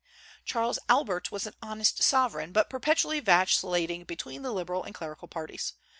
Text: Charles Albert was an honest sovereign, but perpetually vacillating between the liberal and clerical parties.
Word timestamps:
Charles 0.45 0.79
Albert 0.89 1.31
was 1.31 1.45
an 1.45 1.53
honest 1.61 2.01
sovereign, 2.01 2.53
but 2.53 2.71
perpetually 2.71 3.19
vacillating 3.19 4.03
between 4.03 4.41
the 4.41 4.51
liberal 4.51 4.83
and 4.83 4.95
clerical 4.95 5.27
parties. 5.27 5.73